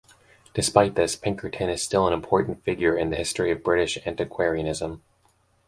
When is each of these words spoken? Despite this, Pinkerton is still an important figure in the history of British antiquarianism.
Despite 0.55 0.95
this, 0.95 1.15
Pinkerton 1.15 1.69
is 1.69 1.83
still 1.83 2.07
an 2.07 2.13
important 2.13 2.63
figure 2.63 2.97
in 2.97 3.11
the 3.11 3.15
history 3.15 3.51
of 3.51 3.61
British 3.63 3.99
antiquarianism. 4.03 5.03